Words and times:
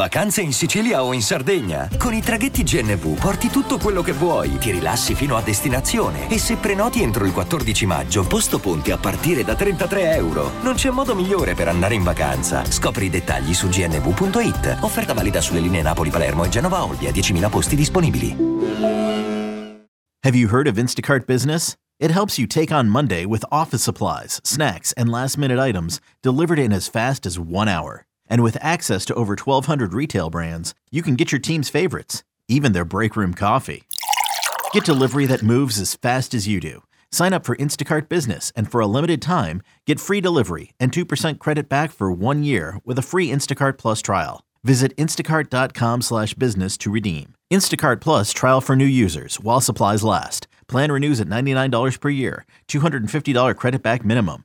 Vacanze 0.00 0.40
in 0.40 0.54
Sicilia 0.54 1.04
o 1.04 1.12
in 1.12 1.20
Sardegna? 1.20 1.86
Con 1.98 2.14
i 2.14 2.22
traghetti 2.22 2.62
GNV 2.62 3.20
porti 3.20 3.48
tutto 3.48 3.76
quello 3.76 4.00
che 4.00 4.12
vuoi, 4.12 4.56
ti 4.56 4.70
rilassi 4.70 5.14
fino 5.14 5.36
a 5.36 5.42
destinazione 5.42 6.30
e 6.30 6.38
se 6.38 6.56
prenoti 6.56 7.02
entro 7.02 7.26
il 7.26 7.34
14 7.34 7.84
maggio, 7.84 8.26
posto 8.26 8.58
ponti 8.58 8.92
a 8.92 8.96
partire 8.96 9.44
da 9.44 9.54
33 9.54 10.14
euro. 10.14 10.52
Non 10.62 10.72
c'è 10.72 10.88
modo 10.88 11.14
migliore 11.14 11.52
per 11.52 11.68
andare 11.68 11.96
in 11.96 12.02
vacanza. 12.02 12.64
Scopri 12.64 13.04
i 13.04 13.10
dettagli 13.10 13.52
su 13.52 13.68
gnv.it. 13.68 14.78
Offerta 14.80 15.12
valida 15.12 15.42
sulle 15.42 15.60
linee 15.60 15.82
Napoli-Palermo 15.82 16.44
e 16.44 16.48
Genova-Olbia, 16.48 17.10
10.000 17.10 17.50
posti 17.50 17.76
disponibili. 17.76 18.34
Have 20.24 20.34
you 20.34 20.48
heard 20.48 20.66
of 20.66 20.78
Instacart 20.78 21.26
Business? 21.26 21.74
It 21.98 22.10
helps 22.10 22.38
you 22.38 22.46
take 22.46 22.72
on 22.72 22.88
Monday 22.88 23.26
with 23.26 23.44
office 23.50 23.82
supplies, 23.82 24.40
snacks, 24.44 24.94
and 24.94 25.10
last 25.10 25.36
minute 25.36 25.58
items 25.58 26.00
delivered 26.22 26.58
in 26.58 26.72
as 26.72 26.88
fast 26.88 27.26
as 27.26 27.38
one 27.38 27.68
hour. 27.68 28.06
And 28.30 28.42
with 28.42 28.56
access 28.62 29.04
to 29.06 29.14
over 29.14 29.32
1,200 29.34 29.92
retail 29.92 30.30
brands, 30.30 30.72
you 30.90 31.02
can 31.02 31.16
get 31.16 31.32
your 31.32 31.40
team's 31.40 31.68
favorites, 31.68 32.22
even 32.48 32.72
their 32.72 32.86
break 32.86 33.16
room 33.16 33.34
coffee. 33.34 33.82
Get 34.72 34.84
delivery 34.84 35.26
that 35.26 35.42
moves 35.42 35.78
as 35.78 35.96
fast 35.96 36.32
as 36.32 36.48
you 36.48 36.60
do. 36.60 36.82
Sign 37.12 37.32
up 37.32 37.44
for 37.44 37.56
Instacart 37.56 38.08
Business 38.08 38.52
and 38.54 38.70
for 38.70 38.80
a 38.80 38.86
limited 38.86 39.20
time, 39.20 39.62
get 39.86 40.00
free 40.00 40.20
delivery 40.20 40.72
and 40.78 40.92
2% 40.92 41.38
credit 41.38 41.68
back 41.68 41.90
for 41.90 42.12
one 42.12 42.42
year 42.44 42.78
with 42.84 42.98
a 42.98 43.02
free 43.02 43.28
Instacart 43.28 43.76
Plus 43.78 44.00
trial. 44.00 44.44
Visit 44.62 44.94
instacart.com 44.96 46.02
slash 46.02 46.34
business 46.34 46.76
to 46.78 46.90
redeem. 46.90 47.34
Instacart 47.52 48.00
Plus 48.00 48.32
trial 48.32 48.60
for 48.60 48.76
new 48.76 48.84
users 48.84 49.40
while 49.40 49.60
supplies 49.60 50.04
last. 50.04 50.46
Plan 50.68 50.92
renews 50.92 51.20
at 51.20 51.26
$99 51.26 51.98
per 52.00 52.10
year, 52.10 52.44
$250 52.68 53.56
credit 53.56 53.82
back 53.82 54.04
minimum. 54.04 54.44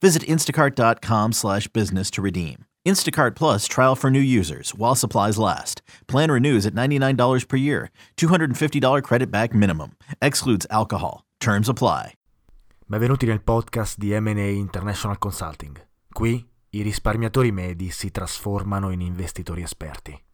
Visit 0.00 0.22
instacart.com 0.22 1.32
slash 1.32 1.68
business 1.68 2.10
to 2.12 2.22
redeem. 2.22 2.66
Instacart 2.86 3.34
Plus 3.34 3.66
trial 3.66 3.94
for 3.96 4.10
new 4.10 4.20
users 4.20 4.74
while 4.74 4.94
supplies 4.94 5.38
last. 5.38 5.82
Plan 6.06 6.30
renews 6.30 6.66
at 6.66 6.74
$99 6.74 7.46
per 7.46 7.56
year, 7.56 7.90
$250 8.16 9.02
credit 9.02 9.30
back 9.30 9.54
minimum. 9.54 9.96
Excludes 10.22 10.66
alcohol. 10.70 11.24
Terms 11.40 11.68
apply. 11.68 12.14
Benvenuti 12.86 13.24
nel 13.24 13.40
podcast 13.40 13.98
di 13.98 14.12
M&A 14.12 14.50
International 14.50 15.16
Consulting. 15.16 15.80
Qui 16.12 16.44
i 16.70 16.82
risparmiatori 16.82 17.52
medi 17.52 17.90
si 17.90 18.10
trasformano 18.10 18.90
in 18.90 19.00
investitori 19.00 19.62
esperti. 19.62 20.29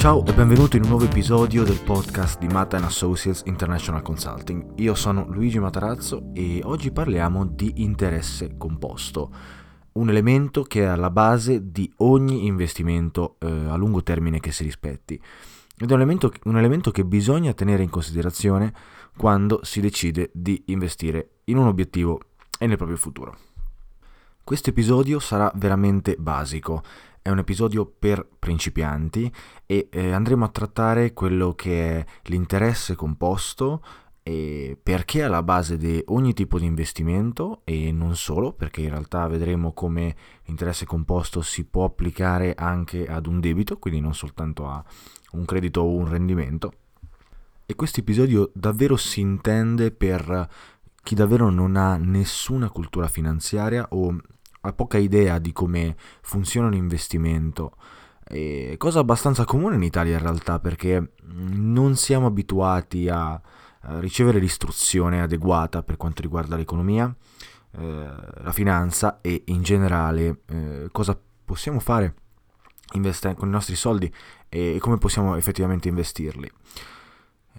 Ciao 0.00 0.24
e 0.24 0.32
benvenuto 0.32 0.76
in 0.76 0.84
un 0.84 0.88
nuovo 0.88 1.04
episodio 1.04 1.62
del 1.62 1.78
podcast 1.78 2.38
di 2.38 2.46
Mata 2.46 2.78
Associates 2.78 3.42
International 3.44 4.00
Consulting. 4.00 4.72
Io 4.76 4.94
sono 4.94 5.26
Luigi 5.28 5.58
Matarazzo 5.58 6.30
e 6.32 6.62
oggi 6.64 6.90
parliamo 6.90 7.44
di 7.44 7.82
interesse 7.82 8.56
composto, 8.56 9.30
un 9.92 10.08
elemento 10.08 10.62
che 10.62 10.84
è 10.84 10.86
alla 10.86 11.10
base 11.10 11.70
di 11.70 11.92
ogni 11.98 12.46
investimento 12.46 13.36
eh, 13.40 13.46
a 13.46 13.76
lungo 13.76 14.02
termine 14.02 14.40
che 14.40 14.52
si 14.52 14.64
rispetti. 14.64 15.20
Ed 15.76 15.90
è 15.90 15.92
un 15.92 16.00
elemento, 16.00 16.32
un 16.44 16.56
elemento 16.56 16.90
che 16.90 17.04
bisogna 17.04 17.52
tenere 17.52 17.82
in 17.82 17.90
considerazione 17.90 18.72
quando 19.18 19.60
si 19.64 19.82
decide 19.82 20.30
di 20.32 20.62
investire 20.68 21.40
in 21.44 21.58
un 21.58 21.66
obiettivo 21.66 22.20
e 22.58 22.66
nel 22.66 22.78
proprio 22.78 22.96
futuro. 22.96 23.36
Questo 24.42 24.70
episodio 24.70 25.20
sarà 25.20 25.50
veramente 25.54 26.16
basico 26.18 26.82
è 27.22 27.28
un 27.28 27.38
episodio 27.38 27.84
per 27.86 28.26
principianti 28.38 29.30
e 29.66 29.88
eh, 29.90 30.12
andremo 30.12 30.44
a 30.44 30.48
trattare 30.48 31.12
quello 31.12 31.54
che 31.54 31.98
è 31.98 32.04
l'interesse 32.24 32.94
composto 32.94 33.84
e 34.22 34.78
perché 34.82 35.20
è 35.20 35.24
alla 35.24 35.42
base 35.42 35.76
di 35.76 36.02
ogni 36.06 36.32
tipo 36.32 36.58
di 36.58 36.64
investimento 36.64 37.60
e 37.64 37.92
non 37.92 38.16
solo, 38.16 38.52
perché 38.52 38.80
in 38.80 38.90
realtà 38.90 39.26
vedremo 39.26 39.72
come 39.72 40.16
l'interesse 40.44 40.86
composto 40.86 41.42
si 41.42 41.64
può 41.64 41.84
applicare 41.84 42.54
anche 42.54 43.06
ad 43.06 43.26
un 43.26 43.38
debito, 43.38 43.78
quindi 43.78 44.00
non 44.00 44.14
soltanto 44.14 44.66
a 44.66 44.82
un 45.32 45.44
credito 45.44 45.82
o 45.82 45.94
un 45.94 46.08
rendimento. 46.08 46.72
E 47.66 47.74
questo 47.74 48.00
episodio 48.00 48.50
davvero 48.54 48.96
si 48.96 49.20
intende 49.20 49.90
per 49.90 50.48
chi 51.02 51.14
davvero 51.14 51.50
non 51.50 51.76
ha 51.76 51.96
nessuna 51.96 52.70
cultura 52.70 53.08
finanziaria 53.08 53.86
o 53.90 54.16
ha 54.62 54.72
poca 54.72 54.98
idea 54.98 55.38
di 55.38 55.52
come 55.52 55.96
funziona 56.22 56.66
un 56.66 56.74
investimento. 56.74 57.76
E 58.24 58.76
cosa 58.78 59.00
abbastanza 59.00 59.44
comune 59.44 59.74
in 59.74 59.82
Italia 59.82 60.12
in 60.12 60.22
realtà 60.22 60.60
perché 60.60 61.14
non 61.24 61.96
siamo 61.96 62.26
abituati 62.26 63.08
a 63.08 63.40
ricevere 63.98 64.38
l'istruzione 64.38 65.22
adeguata 65.22 65.82
per 65.82 65.96
quanto 65.96 66.22
riguarda 66.22 66.56
l'economia, 66.56 67.12
eh, 67.72 68.10
la 68.42 68.52
finanza 68.52 69.20
e 69.20 69.44
in 69.46 69.62
generale 69.62 70.42
eh, 70.46 70.88
cosa 70.92 71.18
possiamo 71.44 71.80
fare 71.80 72.14
investe- 72.92 73.34
con 73.34 73.48
i 73.48 73.52
nostri 73.52 73.74
soldi 73.74 74.12
e 74.48 74.76
come 74.80 74.98
possiamo 74.98 75.36
effettivamente 75.36 75.88
investirli. 75.88 76.50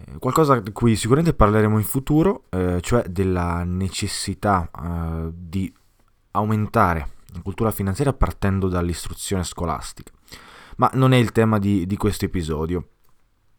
Eh, 0.06 0.18
qualcosa 0.20 0.60
di 0.60 0.72
cui 0.72 0.96
sicuramente 0.96 1.34
parleremo 1.34 1.78
in 1.78 1.84
futuro, 1.84 2.46
eh, 2.50 2.80
cioè 2.82 3.04
della 3.04 3.64
necessità 3.64 4.70
eh, 4.72 5.32
di 5.34 5.74
aumentare 6.32 7.10
la 7.34 7.42
cultura 7.42 7.72
finanziaria 7.72 8.14
partendo 8.14 8.68
dall'istruzione 8.68 9.44
scolastica. 9.44 10.12
Ma 10.78 10.90
non 10.94 11.14
è 11.14 11.18
il 11.18 11.32
tema 11.32 11.60
di, 11.60 11.86
di 11.86 11.98
questo 11.98 12.26
episodio. 12.26 12.88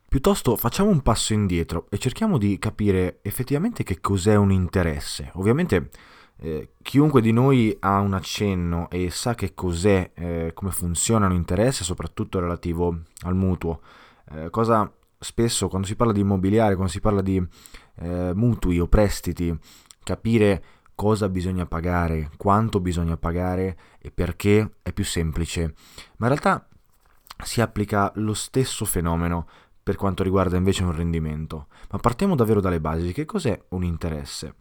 Piuttosto 0.09 0.57
facciamo 0.57 0.91
un 0.91 1.01
passo 1.01 1.33
indietro 1.33 1.87
e 1.89 1.99
cerchiamo 1.99 2.37
di 2.37 2.59
capire 2.59 3.21
effettivamente 3.23 3.83
che 3.83 4.01
cos'è 4.01 4.35
un 4.35 4.51
interesse. 4.51 5.31
Ovviamente 5.35 5.89
eh, 6.39 6.73
chiunque 6.83 7.23
di 7.23 7.33
noi 7.33 7.75
ha 7.81 8.01
un 8.01 8.13
accenno 8.13 8.91
e 8.91 9.09
sa 9.11 9.35
che 9.35 9.55
cos'è, 9.55 10.11
eh, 10.15 10.51
come 10.53 10.71
funziona 10.71 11.27
un 11.27 11.33
interesse, 11.33 11.85
soprattutto 11.85 12.41
relativo 12.41 13.03
al 13.21 13.35
mutuo. 13.35 13.81
Eh, 14.33 14.51
cosa 14.51 14.93
spesso 15.23 15.69
quando 15.69 15.87
si 15.87 15.97
parla 15.97 16.13
di 16.13 16.21
immobiliare, 16.21 16.75
quando 16.75 16.93
si 16.93 17.01
parla 17.01 17.23
di 17.23 17.43
eh, 17.97 18.33
mutui 18.35 18.79
o 18.79 18.87
prestiti, 18.87 19.57
capire 20.03 20.65
cosa 20.95 21.29
bisogna 21.29 21.67
pagare, 21.67 22.31
quanto 22.37 22.81
bisogna 22.81 23.17
pagare 23.17 23.77
e 23.99 24.11
perché 24.11 24.77
è 24.83 24.93
più 24.93 25.05
semplice. 25.05 25.75
Ma 26.19 26.27
in 26.27 26.35
realtà 26.35 26.67
si 27.43 27.61
applica 27.61 28.13
lo 28.17 28.35
stesso 28.35 28.85
fenomeno 28.85 29.47
per 29.83 29.97
quanto 29.97 30.23
riguarda 30.23 30.57
invece 30.57 30.85
un 30.85 30.95
rendimento. 30.95 31.67
Ma 31.91 31.99
partiamo 31.99 32.37
davvero 32.37 32.61
dalle 32.61 32.81
basi. 32.81 33.13
Che 33.13 33.25
cos'è 33.25 33.61
un 33.71 33.83
interesse? 33.83 34.55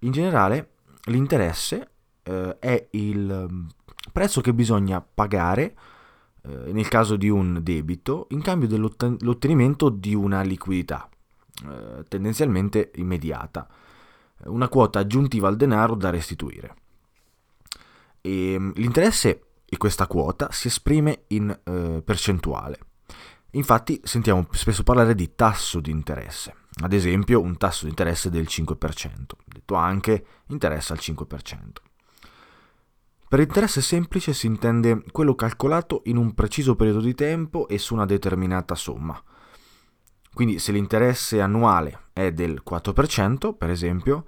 In 0.00 0.12
generale, 0.12 0.70
l'interesse 1.06 1.90
eh, 2.22 2.56
è 2.58 2.88
il 2.92 3.48
mm, 3.50 3.66
prezzo 4.12 4.40
che 4.40 4.54
bisogna 4.54 5.00
pagare 5.00 5.74
eh, 6.48 6.72
nel 6.72 6.88
caso 6.88 7.16
di 7.16 7.28
un 7.28 7.60
debito 7.62 8.26
in 8.30 8.40
cambio 8.40 8.68
dell'ottenimento 8.68 9.90
di 9.90 10.14
una 10.14 10.40
liquidità, 10.42 11.08
eh, 11.68 12.04
tendenzialmente 12.08 12.92
immediata 12.96 13.68
una 14.44 14.68
quota 14.68 15.00
aggiuntiva 15.00 15.48
al 15.48 15.56
denaro 15.56 15.94
da 15.94 16.10
restituire. 16.10 16.74
E 18.20 18.52
ehm, 18.52 18.72
l'interesse 18.76 19.42
di 19.64 19.76
questa 19.76 20.06
quota 20.06 20.48
si 20.50 20.68
esprime 20.68 21.24
in 21.28 21.50
eh, 21.50 22.02
percentuale. 22.04 22.78
Infatti 23.52 24.00
sentiamo 24.04 24.46
spesso 24.50 24.82
parlare 24.82 25.14
di 25.14 25.34
tasso 25.34 25.80
di 25.80 25.90
interesse, 25.90 26.54
ad 26.82 26.92
esempio 26.92 27.40
un 27.40 27.56
tasso 27.56 27.84
di 27.84 27.90
interesse 27.90 28.30
del 28.30 28.46
5%, 28.48 29.10
detto 29.44 29.74
anche 29.74 30.24
interesse 30.48 30.92
al 30.92 30.98
5%. 31.00 31.87
Per 33.28 33.40
interesse 33.40 33.82
semplice 33.82 34.32
si 34.32 34.46
intende 34.46 35.02
quello 35.12 35.34
calcolato 35.34 36.00
in 36.06 36.16
un 36.16 36.32
preciso 36.32 36.76
periodo 36.76 37.00
di 37.00 37.14
tempo 37.14 37.68
e 37.68 37.76
su 37.76 37.92
una 37.92 38.06
determinata 38.06 38.74
somma, 38.74 39.22
quindi 40.32 40.58
se 40.58 40.72
l'interesse 40.72 41.40
annuale 41.40 42.04
è 42.14 42.32
del 42.32 42.62
4%, 42.64 43.54
per 43.54 43.68
esempio, 43.68 44.24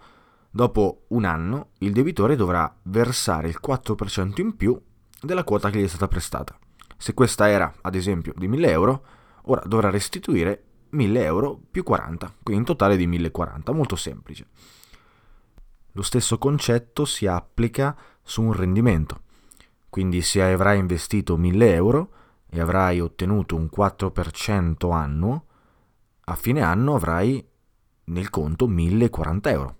dopo 0.51 1.05
un 1.09 1.25
anno 1.25 1.71
il 1.79 1.93
debitore 1.93 2.37
dovrà 2.37 2.71
versare 2.83 3.49
il 3.49 3.59
4% 3.65 4.41
in 4.41 4.57
più 4.57 4.79
della 5.19 5.45
quota 5.45 5.71
che 5.71 5.79
gli 5.79 5.85
è 5.85 5.89
stata 5.89 6.09
prestata. 6.09 6.59
Se 6.99 7.15
questa 7.15 7.49
era, 7.49 7.73
ad 7.81 7.95
esempio, 7.95 8.35
di 8.37 8.49
1000 8.49 8.71
euro, 8.71 9.07
ora 9.45 9.63
dovrà 9.65 9.89
restituire 9.89 10.65
1000 10.91 11.25
euro 11.25 11.59
più 11.71 11.85
40, 11.85 12.35
quindi 12.43 12.63
in 12.63 12.67
totale 12.67 12.97
di 12.97 13.07
1040, 13.07 13.73
molto 13.73 13.97
semplice. 13.97 14.47
Lo 15.93 16.03
stesso 16.03 16.39
concetto 16.39 17.05
si 17.05 17.27
applica 17.27 17.97
su 18.31 18.43
un 18.43 18.53
rendimento. 18.53 19.23
Quindi 19.91 20.23
se 20.23 20.41
avrai 20.41 20.79
investito 20.79 21.37
1000 21.37 21.75
euro 21.75 22.13
e 22.49 22.61
avrai 22.61 23.01
ottenuto 23.01 23.57
un 23.57 23.69
4% 23.75 24.93
annuo, 24.93 25.45
a 26.27 26.37
fine 26.37 26.63
anno 26.63 26.95
avrai 26.95 27.45
nel 28.05 28.31
conto 28.31 28.69
1040 28.69 29.51
euro 29.51 29.77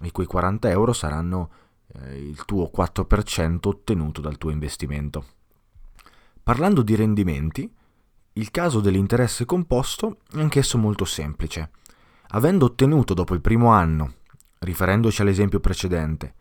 e 0.00 0.10
quei 0.12 0.26
40 0.26 0.70
euro 0.70 0.94
saranno 0.94 1.50
eh, 1.88 2.18
il 2.18 2.42
tuo 2.46 2.70
4% 2.74 3.58
ottenuto 3.68 4.22
dal 4.22 4.38
tuo 4.38 4.50
investimento. 4.50 5.26
Parlando 6.42 6.80
di 6.80 6.94
rendimenti, 6.94 7.70
il 8.32 8.50
caso 8.50 8.80
dell'interesse 8.80 9.44
composto 9.44 10.20
è 10.32 10.40
anch'esso 10.40 10.78
molto 10.78 11.04
semplice. 11.04 11.70
Avendo 12.28 12.64
ottenuto 12.64 13.12
dopo 13.12 13.34
il 13.34 13.42
primo 13.42 13.68
anno, 13.68 14.14
riferendoci 14.60 15.20
all'esempio 15.20 15.60
precedente, 15.60 16.34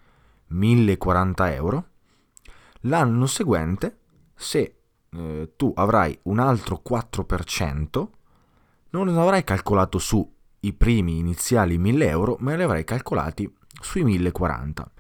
1040 0.50 1.54
euro, 1.54 1.88
l'anno 2.81 3.25
seguente, 3.25 3.98
se 4.36 4.75
eh, 5.12 5.54
tu 5.56 5.72
avrai 5.75 6.18
un 6.24 6.40
altro 6.40 6.81
4%, 6.88 8.07
non 8.92 9.07
avrai 9.18 9.44
calcolato 9.44 10.00
sui 10.00 10.74
primi 10.75 11.18
iniziali 11.18 11.78
1000 11.78 12.07
euro, 12.07 12.38
ma 12.40 12.56
li 12.56 12.63
avrai 12.63 12.84
calcolati 12.84 13.51
sui 13.81 14.04
1040 14.04 14.92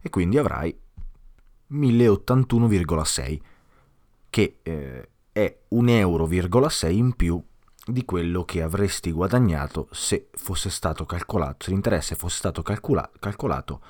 e 0.00 0.10
quindi 0.10 0.38
avrai 0.38 0.76
1081,6 1.72 3.40
che 4.30 4.58
eh, 4.62 5.08
è 5.32 5.58
1,6 5.70 5.90
euro 5.90 6.28
in 6.90 7.14
più 7.14 7.42
di 7.86 8.04
quello 8.04 8.44
che 8.44 8.62
avresti 8.62 9.12
guadagnato 9.12 9.88
se 9.92 10.28
fosse 10.32 10.70
stato 10.70 11.06
calcolato, 11.06 11.64
se 11.64 11.70
l'interesse 11.70 12.16
fosse 12.16 12.36
stato 12.38 12.62
calcola- 12.62 13.10
calcolato 13.18 13.80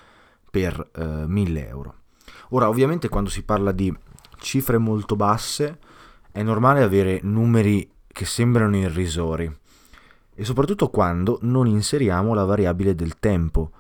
per 0.57 0.91
eh, 0.95 1.27
1000 1.27 1.69
euro. 1.69 1.95
Ora, 2.51 2.71
ovviamente 2.71 3.11
quando 3.11 3.29
si 3.29 3.43
parla 3.43 3.73
di 3.73 3.95
cifre 4.39 4.79
molto 4.79 5.15
basse 5.15 5.79
è 6.33 6.43
normale 6.43 6.83
avere 6.83 7.21
numeri 7.23 7.91
che 8.07 8.25
sembrano 8.25 8.75
irrisori 8.79 9.55
e 10.35 10.45
soprattutto 10.47 10.89
quando 10.89 11.39
non 11.43 11.67
inseriamo 11.67 12.33
la 12.33 12.45
variabile 12.45 12.95
del 12.95 13.19
tempo, 13.19 13.71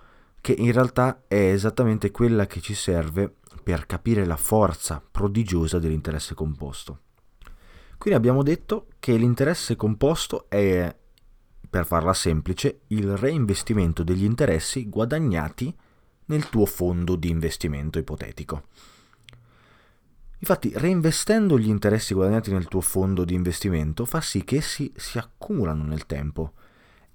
che 0.42 0.52
in 0.52 0.70
realtà 0.70 1.22
è 1.26 1.50
esattamente 1.50 2.10
quella 2.10 2.46
che 2.46 2.60
ci 2.60 2.74
serve 2.74 3.36
per 3.62 3.86
capire 3.86 4.26
la 4.26 4.36
forza 4.36 5.02
prodigiosa 5.10 5.78
dell'interesse 5.78 6.34
composto. 6.34 7.00
Quindi 7.96 8.18
abbiamo 8.18 8.42
detto 8.42 8.88
che 9.00 9.16
l'interesse 9.16 9.76
composto 9.76 10.44
è, 10.50 10.94
per 11.70 11.86
farla 11.86 12.12
semplice, 12.12 12.80
il 12.88 13.16
reinvestimento 13.16 14.02
degli 14.02 14.24
interessi 14.24 14.90
guadagnati 14.90 15.74
nel 16.26 16.48
tuo 16.48 16.66
fondo 16.66 17.16
di 17.16 17.30
investimento 17.30 17.98
ipotetico. 17.98 18.64
Infatti, 20.38 20.70
reinvestendo 20.74 21.58
gli 21.58 21.68
interessi 21.68 22.14
guadagnati 22.14 22.52
nel 22.52 22.68
tuo 22.68 22.80
fondo 22.80 23.24
di 23.24 23.34
investimento 23.34 24.04
fa 24.04 24.20
sì 24.20 24.44
che 24.44 24.56
essi 24.56 24.92
si 24.94 25.18
accumulano 25.18 25.84
nel 25.84 26.06
tempo 26.06 26.52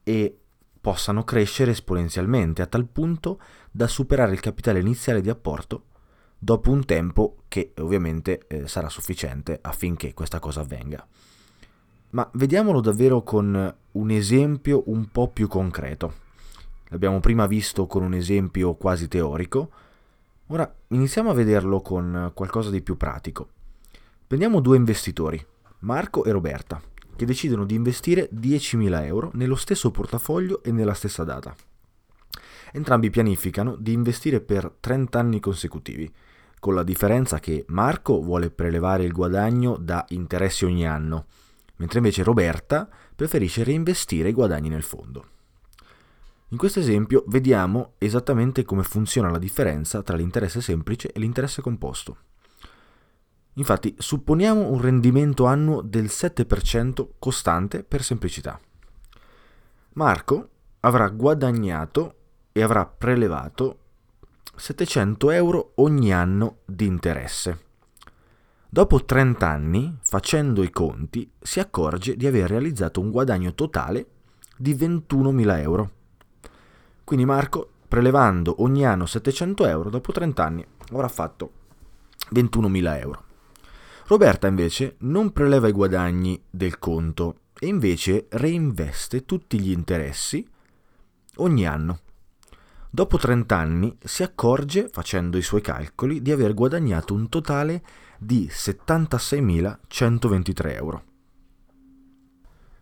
e 0.03 0.35
possano 0.81 1.23
crescere 1.23 1.71
esponenzialmente 1.71 2.63
a 2.63 2.65
tal 2.65 2.87
punto 2.87 3.39
da 3.69 3.87
superare 3.87 4.33
il 4.33 4.39
capitale 4.39 4.79
iniziale 4.79 5.21
di 5.21 5.29
apporto 5.29 5.85
dopo 6.43 6.71
un 6.71 6.83
tempo 6.85 7.43
che 7.47 7.73
ovviamente 7.77 8.47
eh, 8.47 8.67
sarà 8.67 8.89
sufficiente 8.89 9.59
affinché 9.61 10.15
questa 10.15 10.39
cosa 10.39 10.61
avvenga. 10.61 11.05
Ma 12.09 12.27
vediamolo 12.33 12.81
davvero 12.81 13.21
con 13.21 13.75
un 13.91 14.09
esempio 14.09 14.83
un 14.87 15.11
po' 15.11 15.27
più 15.29 15.47
concreto. 15.47 16.29
L'abbiamo 16.91 17.21
prima 17.21 17.47
visto 17.47 17.87
con 17.87 18.03
un 18.03 18.13
esempio 18.13 18.75
quasi 18.75 19.07
teorico, 19.07 19.71
ora 20.47 20.69
iniziamo 20.89 21.29
a 21.29 21.33
vederlo 21.33 21.79
con 21.79 22.31
qualcosa 22.33 22.69
di 22.69 22.81
più 22.81 22.97
pratico. 22.97 23.47
Prendiamo 24.27 24.59
due 24.59 24.75
investitori, 24.75 25.43
Marco 25.79 26.25
e 26.25 26.31
Roberta, 26.31 26.81
che 27.15 27.25
decidono 27.25 27.63
di 27.63 27.75
investire 27.75 28.29
10.000 28.33 29.05
euro 29.05 29.31
nello 29.35 29.55
stesso 29.55 29.89
portafoglio 29.89 30.61
e 30.63 30.73
nella 30.73 30.93
stessa 30.93 31.23
data. 31.23 31.55
Entrambi 32.73 33.09
pianificano 33.09 33.77
di 33.77 33.93
investire 33.93 34.41
per 34.41 34.69
30 34.77 35.17
anni 35.17 35.39
consecutivi, 35.39 36.13
con 36.59 36.75
la 36.75 36.83
differenza 36.83 37.39
che 37.39 37.63
Marco 37.69 38.21
vuole 38.21 38.49
prelevare 38.49 39.05
il 39.05 39.13
guadagno 39.13 39.77
da 39.77 40.03
interessi 40.09 40.65
ogni 40.65 40.85
anno, 40.85 41.27
mentre 41.77 41.99
invece 41.99 42.23
Roberta 42.23 42.89
preferisce 43.15 43.63
reinvestire 43.63 44.27
i 44.27 44.33
guadagni 44.33 44.67
nel 44.67 44.83
fondo. 44.83 45.25
In 46.51 46.57
questo 46.57 46.79
esempio 46.79 47.23
vediamo 47.27 47.93
esattamente 47.97 48.63
come 48.65 48.83
funziona 48.83 49.29
la 49.29 49.37
differenza 49.37 50.03
tra 50.03 50.17
l'interesse 50.17 50.59
semplice 50.59 51.09
e 51.13 51.19
l'interesse 51.19 51.61
composto. 51.61 52.17
Infatti, 53.53 53.95
supponiamo 53.97 54.69
un 54.69 54.81
rendimento 54.81 55.45
annuo 55.45 55.81
del 55.81 56.05
7% 56.05 57.07
costante 57.19 57.83
per 57.83 58.03
semplicità. 58.03 58.59
Marco 59.93 60.49
avrà 60.81 61.07
guadagnato 61.07 62.15
e 62.51 62.61
avrà 62.61 62.85
prelevato 62.85 63.79
700 64.53 65.31
euro 65.31 65.71
ogni 65.75 66.13
anno 66.13 66.59
di 66.65 66.85
interesse. 66.85 67.59
Dopo 68.69 69.05
30 69.05 69.47
anni, 69.47 69.97
facendo 70.01 70.63
i 70.63 70.69
conti, 70.69 71.31
si 71.39 71.61
accorge 71.61 72.17
di 72.17 72.27
aver 72.27 72.49
realizzato 72.49 72.99
un 72.99 73.09
guadagno 73.09 73.53
totale 73.53 74.07
di 74.57 74.75
21.000 74.75 75.59
euro. 75.59 75.91
Quindi 77.11 77.27
Marco, 77.27 77.67
prelevando 77.89 78.63
ogni 78.63 78.85
anno 78.85 79.05
700 79.05 79.65
euro, 79.65 79.89
dopo 79.89 80.13
30 80.13 80.45
anni 80.45 80.65
avrà 80.93 81.09
fatto 81.09 81.51
21.000 82.33 82.99
euro. 83.01 83.23
Roberta 84.07 84.47
invece 84.47 84.95
non 84.99 85.33
preleva 85.33 85.67
i 85.67 85.73
guadagni 85.73 86.41
del 86.49 86.79
conto 86.79 87.39
e 87.59 87.67
invece 87.67 88.27
reinveste 88.29 89.25
tutti 89.25 89.59
gli 89.59 89.71
interessi 89.71 90.47
ogni 91.35 91.67
anno. 91.67 91.99
Dopo 92.89 93.17
30 93.17 93.57
anni 93.57 93.97
si 94.01 94.23
accorge, 94.23 94.87
facendo 94.87 95.37
i 95.37 95.41
suoi 95.41 95.59
calcoli, 95.59 96.21
di 96.21 96.31
aver 96.31 96.53
guadagnato 96.53 97.13
un 97.13 97.27
totale 97.27 97.83
di 98.19 98.47
76.123 98.49 100.75
euro. 100.75 101.03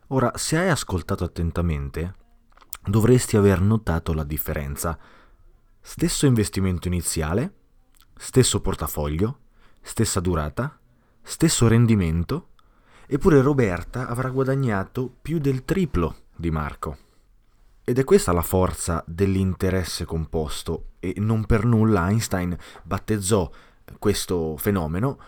Ora, 0.09 0.33
se 0.35 0.55
hai 0.55 0.69
ascoltato 0.69 1.23
attentamente, 1.23 2.13
dovresti 2.83 3.37
aver 3.37 3.61
notato 3.61 4.13
la 4.13 4.23
differenza. 4.23 4.97
Stesso 5.81 6.25
investimento 6.25 6.87
iniziale, 6.87 7.53
stesso 8.15 8.61
portafoglio, 8.61 9.39
stessa 9.81 10.19
durata, 10.19 10.77
stesso 11.21 11.67
rendimento, 11.67 12.49
eppure 13.07 13.41
Roberta 13.41 14.07
avrà 14.07 14.29
guadagnato 14.29 15.11
più 15.21 15.39
del 15.39 15.65
triplo 15.65 16.15
di 16.35 16.51
Marco. 16.51 16.97
Ed 17.83 17.97
è 17.97 18.03
questa 18.03 18.31
la 18.31 18.43
forza 18.43 19.03
dell'interesse 19.07 20.05
composto 20.05 20.91
e 20.99 21.15
non 21.17 21.45
per 21.45 21.65
nulla 21.65 22.07
Einstein 22.09 22.55
battezzò 22.83 23.49
questo 23.97 24.57
fenomeno 24.57 25.19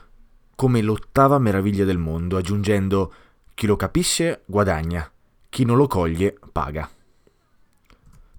come 0.55 0.81
l'ottava 0.81 1.39
meraviglia 1.39 1.85
del 1.85 1.97
mondo, 1.97 2.37
aggiungendo 2.37 3.11
chi 3.55 3.65
lo 3.65 3.75
capisce 3.75 4.43
guadagna, 4.45 5.11
chi 5.49 5.65
non 5.65 5.75
lo 5.75 5.87
coglie 5.87 6.37
paga. 6.51 6.87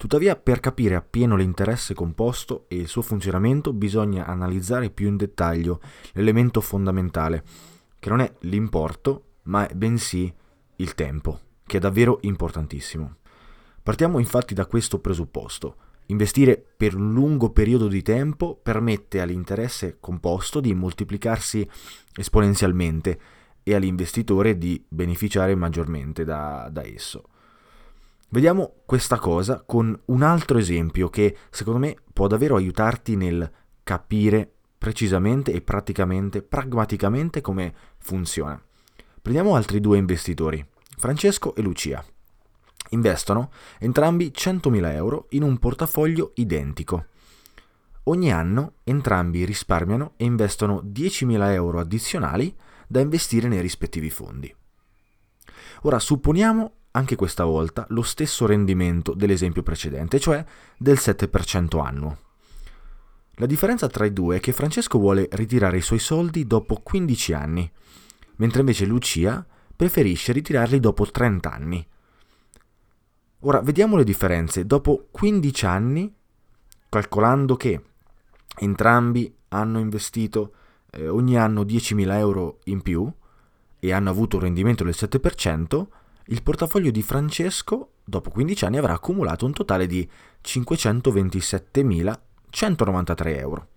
Tuttavia, 0.03 0.35
per 0.35 0.59
capire 0.59 0.97
appieno 0.97 1.37
l'interesse 1.37 1.95
composto 1.95 2.65
e 2.67 2.75
il 2.75 2.89
suo 2.89 3.03
funzionamento 3.03 3.73
bisogna 3.73 4.27
analizzare 4.27 4.91
più 4.91 5.07
in 5.07 5.17
dettaglio 5.17 5.81
l'elemento 6.15 6.61
fondamentale, 6.61 7.45
che 8.01 8.09
non 8.09 8.19
è 8.19 8.35
l'importo, 8.41 9.37
ma 9.43 9.65
è 9.69 9.75
bensì 9.75 10.35
il 10.75 10.95
tempo, 10.97 11.39
che 11.65 11.77
è 11.77 11.81
davvero 11.81 12.19
importantissimo. 12.23 13.19
Partiamo 13.81 14.19
infatti 14.19 14.55
da 14.55 14.67
questo 14.67 14.99
presupposto. 14.99 15.77
Investire 16.07 16.61
per 16.77 16.97
un 16.97 17.13
lungo 17.13 17.51
periodo 17.51 17.87
di 17.87 18.03
tempo 18.03 18.59
permette 18.61 19.21
all'interesse 19.21 19.99
composto 20.01 20.59
di 20.59 20.75
moltiplicarsi 20.75 21.65
esponenzialmente 22.19 23.21
e 23.63 23.73
all'investitore 23.73 24.59
di 24.59 24.85
beneficiare 24.89 25.55
maggiormente 25.55 26.25
da, 26.25 26.69
da 26.73 26.85
esso. 26.85 27.27
Vediamo 28.33 28.77
questa 28.87 29.19
cosa 29.19 29.63
con 29.63 29.99
un 30.07 30.23
altro 30.23 30.57
esempio 30.57 31.11
che 31.11 31.37
secondo 31.51 31.79
me 31.79 31.97
può 32.15 32.27
davvero 32.29 32.57
aiutarti 32.57 33.15
nel 33.15 33.51
capire 33.85 34.51
precisamente 34.79 35.53
e 35.53 35.61
praticamente, 35.61 36.41
pragmaticamente 36.41 37.43
come 37.43 37.75
funziona. 37.99 38.59
Prendiamo 39.21 39.55
altri 39.55 39.81
due 39.81 39.99
investitori, 39.99 40.67
Francesco 40.97 41.55
e 41.55 41.61
Lucia 41.61 42.03
investono 42.93 43.51
entrambi 43.79 44.33
100.000 44.35 44.95
euro 44.95 45.27
in 45.31 45.43
un 45.43 45.59
portafoglio 45.59 46.33
identico. 46.35 47.07
Ogni 48.05 48.33
anno 48.33 48.75
entrambi 48.85 49.45
risparmiano 49.45 50.13
e 50.17 50.25
investono 50.25 50.83
10.000 50.85 51.53
euro 51.53 51.81
addizionali 51.81 52.55
da 52.87 53.01
investire 53.01 53.49
nei 53.49 53.61
rispettivi 53.61 54.11
fondi. 54.11 54.55
Ora 55.83 55.99
supponiamo 55.99 56.73
anche 56.93 57.17
questa 57.17 57.45
volta 57.45 57.87
lo 57.91 58.03
stesso 58.03 58.47
rendimento 58.47 59.15
dell'esempio 59.15 59.63
precedente, 59.63 60.19
cioè 60.19 60.45
del 60.77 60.97
7% 60.99 61.81
annuo. 61.85 62.19
La 63.37 63.47
differenza 63.47 63.89
tra 63.89 64.05
i 64.05 64.13
due 64.13 64.37
è 64.37 64.41
che 64.41 64.53
Francesco 64.53 64.99
vuole 64.99 65.29
ritirare 65.33 65.79
i 65.79 65.83
suoi 65.83 65.99
soldi 65.99 66.47
dopo 66.47 66.81
15 66.83 67.33
anni, 67.33 67.71
mentre 68.37 68.61
invece 68.61 68.85
Lucia 68.85 69.45
preferisce 69.75 70.33
ritirarli 70.33 70.79
dopo 70.81 71.11
30 71.11 71.51
anni. 71.51 71.87
Ora 73.41 73.61
vediamo 73.61 73.97
le 73.97 74.05
differenze. 74.05 74.67
Dopo 74.67 75.09
15 75.11 75.67
anni, 75.67 76.15
calcolando 76.89 77.57
che 77.57 77.83
entrambi 78.59 79.35
hanno 79.49 79.81
investito 79.81 80.55
eh, 80.91 81.09
ogni 81.09 81.37
anno 81.37 81.63
10.000 81.63 82.13
euro 82.19 82.59
in 82.65 82.83
più 82.83 83.11
e 83.79 83.93
hanno 83.93 84.11
avuto 84.11 84.37
un 84.37 84.43
rendimento 84.43 84.85
del 84.85 84.95
7%, 84.97 85.87
il 86.27 86.43
portafoglio 86.43 86.91
di 86.91 87.03
Francesco 87.03 87.93
dopo 88.05 88.31
15 88.31 88.65
anni 88.65 88.79
avrà 88.79 88.95
accumulato 88.95 89.47
un 89.47 89.53
totale 89.53 89.87
di 89.87 90.09
527.193 90.43 93.39
euro. 93.39 93.69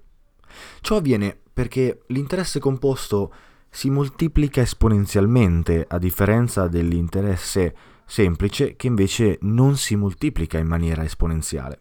Ciò 0.81 0.97
avviene 0.97 1.42
perché 1.53 2.01
l'interesse 2.07 2.59
composto 2.59 3.31
si 3.69 3.89
moltiplica 3.89 4.61
esponenzialmente 4.61 5.85
a 5.87 5.97
differenza 5.97 6.67
dell'interesse 6.67 7.75
semplice 8.05 8.75
che 8.75 8.87
invece 8.87 9.37
non 9.41 9.77
si 9.77 9.95
moltiplica 9.95 10.57
in 10.57 10.67
maniera 10.67 11.03
esponenziale. 11.03 11.79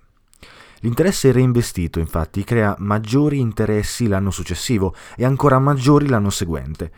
L'interesse 0.81 1.31
reinvestito 1.33 2.01
infatti 2.01 2.45
crea 2.45 2.75
maggiori 2.79 3.39
interessi 3.39 4.09
l'anno 4.09 4.31
successivo 4.31 4.95
e 5.17 5.25
ancora 5.25 5.59
maggiori 5.59 6.09
l'anno 6.09 6.31
seguente. 6.31 6.93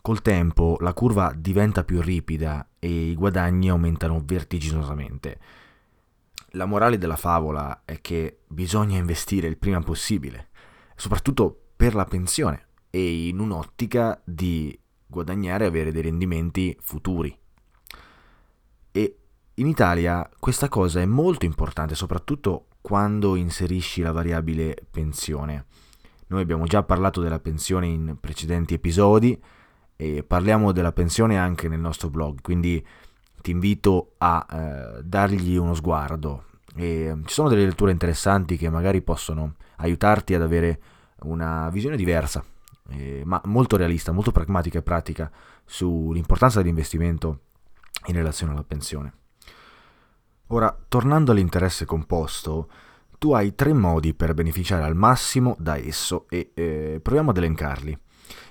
Col 0.00 0.22
tempo 0.22 0.76
la 0.80 0.92
curva 0.92 1.32
diventa 1.36 1.84
più 1.84 2.00
ripida 2.00 2.66
e 2.78 3.10
i 3.10 3.14
guadagni 3.14 3.68
aumentano 3.68 4.20
vertiginosamente. 4.24 5.38
La 6.54 6.64
morale 6.64 6.98
della 6.98 7.16
favola 7.16 7.82
è 7.84 8.00
che 8.00 8.38
bisogna 8.48 8.96
investire 8.96 9.46
il 9.46 9.58
prima 9.58 9.80
possibile, 9.80 10.48
soprattutto 10.96 11.69
per 11.80 11.94
la 11.94 12.04
pensione 12.04 12.66
e 12.90 13.28
in 13.28 13.38
un'ottica 13.38 14.20
di 14.22 14.78
guadagnare 15.06 15.64
e 15.64 15.68
avere 15.68 15.90
dei 15.90 16.02
rendimenti 16.02 16.76
futuri. 16.78 17.34
E 18.92 19.18
in 19.54 19.66
Italia 19.66 20.28
questa 20.38 20.68
cosa 20.68 21.00
è 21.00 21.06
molto 21.06 21.46
importante, 21.46 21.94
soprattutto 21.94 22.66
quando 22.82 23.34
inserisci 23.34 24.02
la 24.02 24.12
variabile 24.12 24.76
pensione. 24.90 25.64
Noi 26.26 26.42
abbiamo 26.42 26.66
già 26.66 26.82
parlato 26.82 27.22
della 27.22 27.40
pensione 27.40 27.86
in 27.86 28.18
precedenti 28.20 28.74
episodi 28.74 29.42
e 29.96 30.22
parliamo 30.22 30.72
della 30.72 30.92
pensione 30.92 31.38
anche 31.38 31.66
nel 31.66 31.80
nostro 31.80 32.10
blog, 32.10 32.42
quindi 32.42 32.86
ti 33.40 33.52
invito 33.52 34.16
a 34.18 34.46
eh, 34.46 35.02
dargli 35.02 35.56
uno 35.56 35.72
sguardo. 35.72 36.44
E 36.76 37.16
ci 37.24 37.32
sono 37.32 37.48
delle 37.48 37.64
letture 37.64 37.90
interessanti 37.90 38.58
che 38.58 38.68
magari 38.68 39.00
possono 39.00 39.54
aiutarti 39.76 40.34
ad 40.34 40.42
avere 40.42 40.80
una 41.22 41.68
visione 41.70 41.96
diversa, 41.96 42.44
eh, 42.90 43.22
ma 43.24 43.40
molto 43.44 43.76
realista, 43.76 44.12
molto 44.12 44.32
pragmatica 44.32 44.78
e 44.78 44.82
pratica 44.82 45.30
sull'importanza 45.64 46.58
dell'investimento 46.58 47.40
in 48.06 48.14
relazione 48.14 48.52
alla 48.52 48.64
pensione. 48.64 49.12
Ora, 50.48 50.76
tornando 50.88 51.30
all'interesse 51.30 51.84
composto, 51.84 52.68
tu 53.18 53.32
hai 53.32 53.54
tre 53.54 53.72
modi 53.72 54.14
per 54.14 54.34
beneficiare 54.34 54.82
al 54.82 54.96
massimo 54.96 55.54
da 55.58 55.76
esso 55.76 56.26
e 56.28 56.50
eh, 56.54 57.00
proviamo 57.02 57.30
ad 57.30 57.36
elencarli. 57.36 57.98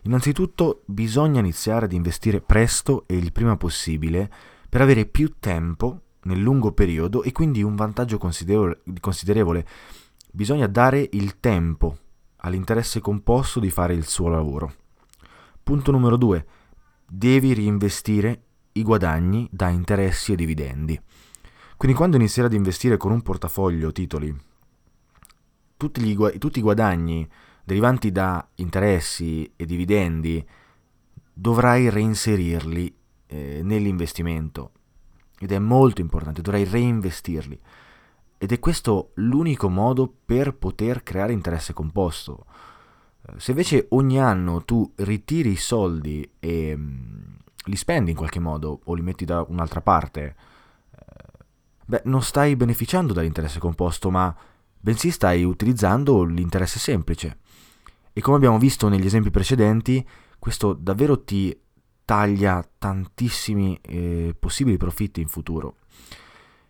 Innanzitutto 0.03 0.83
bisogna 0.85 1.39
iniziare 1.39 1.85
ad 1.85 1.91
investire 1.91 2.41
presto 2.41 3.03
e 3.07 3.17
il 3.17 3.31
prima 3.31 3.57
possibile 3.57 4.31
per 4.69 4.81
avere 4.81 5.05
più 5.05 5.35
tempo 5.39 6.01
nel 6.23 6.39
lungo 6.39 6.71
periodo 6.71 7.23
e 7.23 7.31
quindi 7.31 7.63
un 7.63 7.75
vantaggio 7.75 8.17
considerevole. 8.17 9.65
Bisogna 10.31 10.67
dare 10.67 11.09
il 11.13 11.39
tempo 11.39 11.97
all'interesse 12.41 13.00
composto 13.00 13.60
di 13.60 13.69
fare 13.69 13.93
il 13.93 14.05
suo 14.05 14.27
lavoro. 14.27 14.74
Punto 15.63 15.91
numero 15.91 16.17
2. 16.17 16.46
Devi 17.08 17.53
reinvestire 17.53 18.43
i 18.74 18.84
guadagni 18.84 19.48
da 19.51 19.69
interessi 19.69 20.34
e 20.34 20.36
dividendi. 20.36 21.00
Quindi 21.77 21.98
quando 21.98 22.17
inizierai 22.17 22.51
ad 22.51 22.58
investire 22.58 22.98
con 22.98 23.12
un 23.12 23.22
portafoglio 23.22 23.91
titoli, 23.91 24.36
tutti, 25.77 26.01
gli, 26.01 26.17
tutti 26.38 26.60
i 26.60 26.62
guadagni 26.62 27.27
derivanti 27.63 28.12
da 28.12 28.46
interessi 28.55 29.50
e 29.55 29.65
dividendi 29.65 30.46
dovrai 31.31 31.89
reinserirli 31.89 32.96
eh, 33.27 33.62
nell'investimento 33.63 34.72
ed 35.39 35.51
è 35.51 35.60
molto 35.60 36.01
importante, 36.01 36.41
dovrai 36.41 36.65
reinvestirli. 36.65 37.60
Ed 38.41 38.53
è 38.53 38.60
questo 38.60 39.12
l'unico 39.15 39.67
modo 39.67 40.12
per 40.25 40.55
poter 40.55 41.03
creare 41.03 41.34
interesse 41.34 41.74
composto. 41.74 42.46
Eh, 43.27 43.34
se 43.36 43.51
invece 43.51 43.88
ogni 43.89 44.17
anno 44.17 44.63
tu 44.63 44.89
ritiri 44.96 45.51
i 45.51 45.58
soldi 45.58 46.38
e 46.39 46.74
mm, 46.74 47.36
li 47.65 47.75
spendi 47.75 48.12
in 48.12 48.15
qualche 48.15 48.39
modo 48.39 48.79
o 48.86 48.93
li 48.93 49.01
metti 49.01 49.25
da 49.25 49.46
un'altra 49.46 49.81
parte, 49.81 50.36
eh, 50.89 51.43
beh, 51.86 52.03
non 52.05 52.22
stai 52.22 52.55
beneficiando 52.55 53.12
dall'interesse 53.12 53.60
composto, 53.60 54.10
ma 54.10 54.34
bensì 54.79 55.12
stai 55.12 55.43
utilizzando 55.43 56.24
l'interesse 56.24 56.79
semplice. 56.79 57.39
E 58.13 58.22
come 58.22 58.38
abbiamo 58.38 58.58
visto 58.58 58.88
negli 58.88 59.05
esempi 59.05 59.31
precedenti, 59.31 60.08
questo 60.39 60.72
davvero 60.72 61.25
ti 61.25 61.53
taglia 62.05 62.65
tantissimi 62.77 63.77
eh, 63.81 64.34
possibili 64.39 64.77
profitti 64.77 65.19
in 65.19 65.27
futuro. 65.27 65.75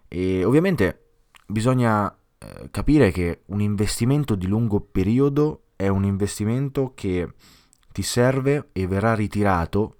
E 0.07 0.43
ovviamente 0.43 1.08
bisogna 1.49 2.15
eh, 2.37 2.69
capire 2.71 3.11
che 3.11 3.41
un 3.47 3.59
investimento 3.59 4.35
di 4.35 4.47
lungo 4.47 4.79
periodo 4.79 5.63
è 5.75 5.87
un 5.87 6.05
investimento 6.05 6.93
che 6.93 7.33
ti 7.91 8.03
serve 8.03 8.69
e 8.71 8.87
verrà 8.87 9.15
ritirato 9.15 9.95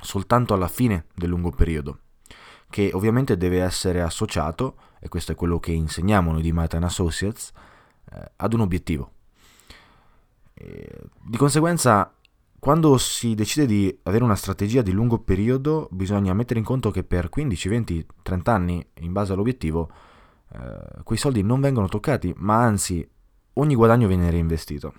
soltanto 0.00 0.54
alla 0.54 0.68
fine 0.68 1.06
del 1.14 1.28
lungo 1.28 1.50
periodo, 1.50 2.00
che 2.68 2.90
ovviamente 2.92 3.36
deve 3.36 3.62
essere 3.62 4.02
associato, 4.02 4.76
e 4.98 5.08
questo 5.08 5.32
è 5.32 5.34
quello 5.36 5.60
che 5.60 5.72
insegniamo 5.72 6.32
noi 6.32 6.42
di 6.42 6.52
Matan 6.52 6.82
Associates, 6.82 7.52
eh, 8.12 8.32
ad 8.36 8.52
un 8.52 8.60
obiettivo. 8.60 9.12
E 10.54 10.88
di 11.24 11.36
conseguenza, 11.36 12.12
quando 12.58 12.98
si 12.98 13.34
decide 13.34 13.66
di 13.66 13.96
avere 14.02 14.24
una 14.24 14.34
strategia 14.34 14.82
di 14.82 14.90
lungo 14.90 15.20
periodo, 15.20 15.88
bisogna 15.92 16.34
mettere 16.34 16.58
in 16.58 16.64
conto 16.64 16.90
che 16.90 17.04
per 17.04 17.28
15, 17.28 17.68
20, 17.68 18.06
30 18.22 18.52
anni, 18.52 18.84
in 19.00 19.12
base 19.12 19.32
all'obiettivo, 19.32 19.90
eh, 20.52 21.02
quei 21.02 21.18
soldi 21.18 21.42
non 21.42 21.60
vengono 21.60 21.88
toccati, 21.88 22.32
ma 22.38 22.62
anzi 22.62 23.08
ogni 23.54 23.74
guadagno 23.74 24.06
viene 24.06 24.30
reinvestito. 24.30 24.92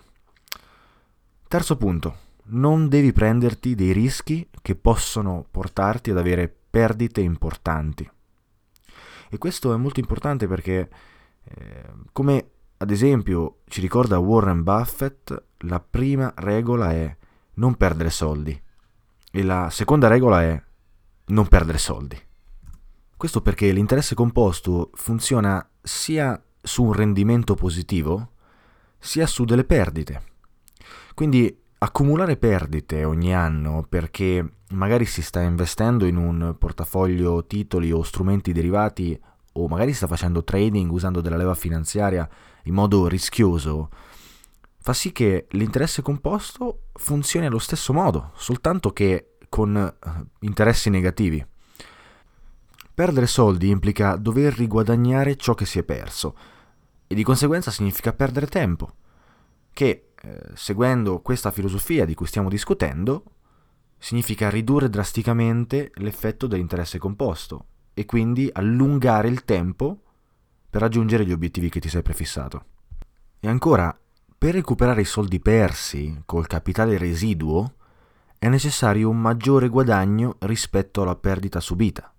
Terzo 1.48 1.78
punto, 1.78 2.16
non 2.46 2.90
devi 2.90 3.12
prenderti 3.14 3.76
dei 3.76 3.92
rischi 3.92 4.50
che 4.62 4.76
possono 4.76 5.46
portarti 5.50 6.12
ad 6.12 6.18
avere 6.18 6.54
perdite 6.70 7.22
importanti. 7.22 8.10
E 9.30 9.38
questo 9.38 9.74
è 9.74 9.78
molto 9.78 10.00
importante 10.00 10.48
perché, 10.48 10.90
eh, 11.44 11.86
come 12.12 12.50
ad 12.78 12.92
esempio 12.92 13.60
ci 13.68 13.82
ricorda 13.82 14.20
Warren 14.20 14.64
Buffett, 14.64 15.44
la 15.60 15.80
prima 15.80 16.34
regola 16.36 16.92
è 16.92 17.16
non 17.56 17.76
perdere 17.76 18.10
soldi 18.10 18.60
e 19.32 19.44
la 19.44 19.70
seconda 19.70 20.08
regola 20.08 20.42
è 20.42 20.62
non 21.28 21.48
perdere 21.48 21.78
soldi. 21.78 22.20
Questo 23.24 23.42
perché 23.42 23.72
l'interesse 23.72 24.16
composto 24.16 24.90
funziona 24.96 25.66
sia 25.82 26.44
su 26.62 26.84
un 26.84 26.92
rendimento 26.92 27.56
positivo, 27.56 28.32
sia 29.00 29.26
su 29.28 29.46
delle 29.46 29.64
perdite. 29.64 30.24
Quindi 31.14 31.58
accumulare 31.78 32.36
perdite 32.36 33.06
ogni 33.06 33.34
anno 33.34 33.86
perché 33.88 34.46
magari 34.72 35.06
si 35.06 35.22
sta 35.22 35.40
investendo 35.40 36.06
in 36.06 36.18
un 36.18 36.58
portafoglio 36.60 37.46
titoli 37.46 37.94
o 37.94 38.04
strumenti 38.04 38.52
derivati 38.52 39.18
o 39.54 39.70
magari 39.70 39.94
sta 39.94 40.06
facendo 40.06 40.44
trading 40.44 40.92
usando 40.92 41.22
della 41.22 41.38
leva 41.38 41.56
finanziaria 41.56 42.30
in 42.64 42.74
modo 42.74 43.08
rischioso, 43.08 43.88
fa 44.80 44.92
sì 44.92 45.14
che 45.14 45.48
l'interesse 45.52 46.02
composto 46.02 46.88
funzioni 46.92 47.46
allo 47.46 47.60
stesso 47.60 47.94
modo, 47.94 48.32
soltanto 48.36 48.92
che 48.92 49.38
con 49.48 49.78
eh, 49.78 50.26
interessi 50.40 50.90
negativi. 50.90 51.52
Perdere 52.94 53.26
soldi 53.26 53.70
implica 53.70 54.16
dover 54.18 54.54
riguadagnare 54.54 55.36
ciò 55.36 55.56
che 55.56 55.66
si 55.66 55.80
è 55.80 55.84
perso 55.84 56.38
e 57.08 57.16
di 57.16 57.24
conseguenza 57.24 57.72
significa 57.72 58.14
perdere 58.14 58.46
tempo, 58.46 58.94
che 59.72 60.12
eh, 60.22 60.40
seguendo 60.54 61.20
questa 61.22 61.50
filosofia 61.50 62.06
di 62.06 62.14
cui 62.14 62.28
stiamo 62.28 62.50
discutendo 62.50 63.24
significa 63.98 64.50
ridurre 64.52 64.90
drasticamente 64.90 65.90
l'effetto 65.96 66.46
dell'interesse 66.46 67.00
composto 67.00 67.66
e 67.96 68.06
quindi 68.06 68.48
allungare 68.54 69.28
il 69.28 69.44
tempo 69.44 70.02
per 70.70 70.82
raggiungere 70.82 71.26
gli 71.26 71.32
obiettivi 71.32 71.70
che 71.70 71.80
ti 71.80 71.90
sei 71.90 72.04
prefissato. 72.04 72.66
E 73.40 73.48
ancora, 73.48 73.98
per 74.38 74.54
recuperare 74.54 75.02
i 75.02 75.06
soldi 75.06 75.40
persi 75.40 76.22
col 76.26 76.46
capitale 76.46 77.00
residuo 77.00 77.74
è 78.38 78.50
necessario 78.50 79.10
un 79.10 79.20
maggiore 79.20 79.68
guadagno 79.68 80.36
rispetto 80.42 81.02
alla 81.02 81.16
perdita 81.16 81.60
subita. 81.60 82.13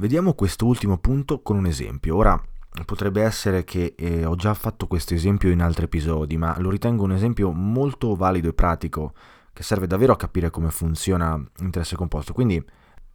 Vediamo 0.00 0.34
quest'ultimo 0.34 0.96
punto 0.98 1.42
con 1.42 1.56
un 1.56 1.66
esempio. 1.66 2.14
Ora, 2.14 2.40
potrebbe 2.84 3.20
essere 3.20 3.64
che 3.64 3.94
eh, 3.96 4.24
ho 4.24 4.36
già 4.36 4.54
fatto 4.54 4.86
questo 4.86 5.12
esempio 5.12 5.50
in 5.50 5.60
altri 5.60 5.86
episodi, 5.86 6.36
ma 6.36 6.56
lo 6.60 6.70
ritengo 6.70 7.02
un 7.02 7.10
esempio 7.10 7.50
molto 7.50 8.14
valido 8.14 8.48
e 8.48 8.52
pratico 8.52 9.12
che 9.52 9.64
serve 9.64 9.88
davvero 9.88 10.12
a 10.12 10.16
capire 10.16 10.50
come 10.50 10.70
funziona 10.70 11.36
l'interesse 11.56 11.96
composto. 11.96 12.32
Quindi 12.32 12.64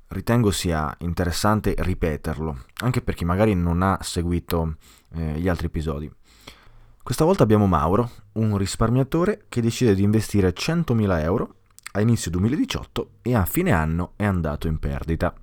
ritengo 0.07 0.51
sia 0.51 0.93
interessante 0.99 1.73
ripeterlo, 1.77 2.65
anche 2.81 3.01
per 3.01 3.15
chi 3.15 3.23
magari 3.23 3.55
non 3.55 3.81
ha 3.81 3.99
seguito 4.01 4.75
eh, 5.13 5.39
gli 5.39 5.47
altri 5.47 5.67
episodi. 5.67 6.11
Questa 7.01 7.23
volta 7.23 7.43
abbiamo 7.43 7.65
Mauro, 7.65 8.11
un 8.33 8.57
risparmiatore 8.57 9.45
che 9.47 9.61
decide 9.61 9.95
di 9.95 10.03
investire 10.03 10.53
100.000 10.53 11.21
euro 11.21 11.55
a 11.93 12.01
inizio 12.01 12.29
2018 12.31 13.09
e 13.21 13.35
a 13.35 13.45
fine 13.45 13.71
anno 13.71 14.11
è 14.17 14.25
andato 14.25 14.67
in 14.67 14.79
perdita. 14.79 15.33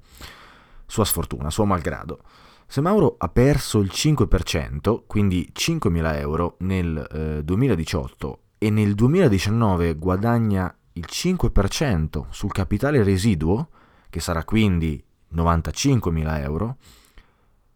Sua 0.91 1.05
sfortuna, 1.05 1.51
suo 1.51 1.67
malgrado. 1.67 2.19
Se 2.67 2.81
Mauro 2.81 3.15
ha 3.17 3.29
perso 3.29 3.79
il 3.79 3.93
5%, 3.95 5.03
quindi 5.07 5.49
5.000 5.57 6.17
euro 6.17 6.57
nel 6.59 7.07
eh, 7.13 7.45
2018 7.45 8.39
e 8.59 8.71
nel 8.71 8.97
2019 8.97 9.95
guadagna 9.95 10.77
il 10.95 11.07
5% 11.09 12.25
sul 12.31 12.51
capitale 12.51 13.05
residuo, 13.05 13.69
che 14.11 14.19
sarà 14.19 14.43
quindi 14.43 15.01
95.000 15.33 16.43
euro, 16.43 16.79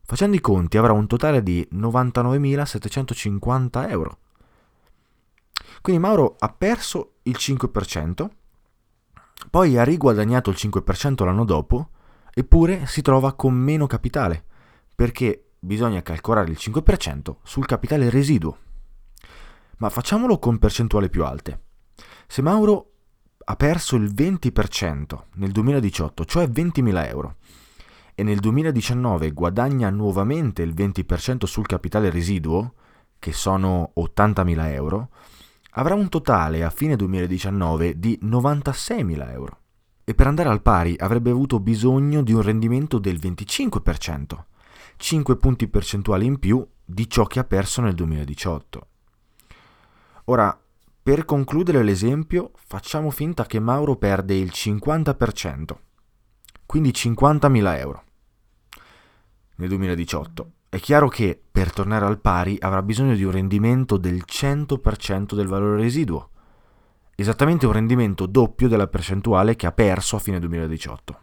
facendo 0.03 0.35
i 0.35 0.41
conti 0.41 0.77
avrà 0.77 0.93
un 0.93 1.07
totale 1.07 1.41
di 1.45 1.65
99.750 1.73 3.91
euro. 3.91 4.19
Quindi 5.81 6.03
Mauro 6.03 6.35
ha 6.37 6.49
perso 6.49 7.13
il 7.23 7.37
5%, 7.39 8.29
poi 9.51 9.79
ha 9.79 9.85
riguadagnato 9.85 10.51
il 10.51 10.57
5% 10.59 11.25
l'anno 11.25 11.45
dopo, 11.45 11.91
eppure 12.35 12.87
si 12.87 13.01
trova 13.01 13.35
con 13.35 13.55
meno 13.55 13.87
capitale 13.87 14.45
perché 14.95 15.53
bisogna 15.59 16.03
calcolare 16.03 16.51
il 16.51 16.59
5% 16.61 17.37
sul 17.43 17.67
capitale 17.67 18.11
residuo. 18.11 18.59
Ma 19.79 19.89
facciamolo 19.89 20.39
con 20.39 20.59
percentuali 20.59 21.09
più 21.09 21.25
alte. 21.25 21.63
Se 22.27 22.43
Mauro 22.43 22.91
ha 23.47 23.57
perso 23.57 23.97
il 23.97 24.13
20% 24.15 25.25
nel 25.35 25.51
2018, 25.51 26.25
cioè 26.25 26.47
20.000 26.47 27.09
euro, 27.09 27.37
e 28.15 28.23
nel 28.23 28.39
2019 28.39 29.33
guadagna 29.33 29.91
nuovamente 29.91 30.63
il 30.63 30.73
20% 30.73 31.45
sul 31.45 31.67
capitale 31.67 32.11
residuo, 32.11 32.75
che 33.19 33.33
sono 33.33 33.93
80.000 33.97 34.73
euro, 34.73 35.09
avrà 35.73 35.95
un 35.95 36.09
totale 36.09 36.63
a 36.63 36.71
fine 36.71 36.95
2019 36.95 37.99
di 37.99 38.19
96.000 38.23 39.31
euro. 39.33 39.59
E 40.05 40.15
per 40.15 40.27
andare 40.27 40.51
al 40.51 40.63
pari 40.63 40.95
avrebbe 40.99 41.31
avuto 41.31 41.61
bisogno 41.61 42.23
di 42.23 42.33
un 42.33 42.43
rendimento 42.43 42.99
del 42.99 43.17
25%, 43.17 44.45
5 44.97 45.37
punti 45.37 45.67
percentuali 45.67 46.27
in 46.27 46.39
più 46.39 46.67
di 46.85 47.09
ciò 47.09 47.25
che 47.25 47.39
ha 47.39 47.45
perso 47.45 47.81
nel 47.81 47.95
2018. 47.95 48.87
Ora, 50.27 50.59
per 51.03 51.25
concludere 51.25 51.83
l'esempio, 51.83 52.51
facciamo 52.55 53.11
finta 53.11 53.45
che 53.45 53.61
Mauro 53.61 53.97
perde 53.97 54.35
il 54.35 54.51
50%, 54.53 55.77
quindi 56.67 56.91
50.000 56.91 57.79
euro 57.79 58.05
nel 59.57 59.69
2018. 59.69 60.51
È 60.69 60.81
chiaro 60.81 61.09
che 61.09 61.41
per 61.51 61.73
tornare 61.73 62.05
al 62.05 62.21
pari 62.21 62.57
avrà 62.61 62.83
bisogno 62.83 63.15
di 63.15 63.23
un 63.23 63.31
rendimento 63.31 63.97
del 63.97 64.25
100% 64.27 65.35
del 65.35 65.47
valore 65.47 65.83
residuo, 65.83 66.31
esattamente 67.17 67.67
un 67.67 67.73
rendimento 67.73 68.27
doppio 68.27 68.69
della 68.69 68.87
percentuale 68.87 69.57
che 69.57 69.67
ha 69.67 69.73
perso 69.73 70.17
a 70.17 70.21
fine 70.21 70.39
2018. 70.39 71.21